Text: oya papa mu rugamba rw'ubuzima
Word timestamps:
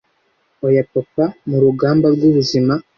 oya 0.65 0.83
papa 0.91 1.25
mu 1.49 1.57
rugamba 1.63 2.05
rw'ubuzima 2.13 2.73